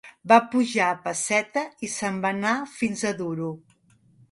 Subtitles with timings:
[0.31, 3.55] Va pujar a pesseta i se'n va anar fins a duro.